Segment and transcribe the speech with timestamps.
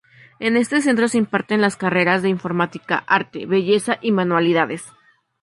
[0.39, 4.83] En este centro se imparten las carreras de informática, arte, belleza y manualidades.